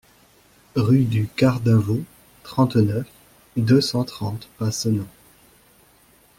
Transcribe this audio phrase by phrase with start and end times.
[0.75, 2.01] Rue du Quart d'Avaux,
[2.41, 3.05] trente-neuf,
[3.55, 5.05] deux cent trente Passenans